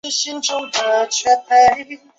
[0.03, 2.01] 我已经陷入悲哀的轮回